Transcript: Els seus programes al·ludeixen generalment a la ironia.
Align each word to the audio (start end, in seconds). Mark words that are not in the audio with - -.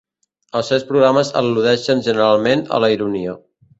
Els 0.59 0.69
seus 0.71 0.85
programes 0.91 1.29
al·ludeixen 1.41 2.01
generalment 2.09 2.65
a 2.79 2.81
la 2.85 2.91
ironia. 2.95 3.37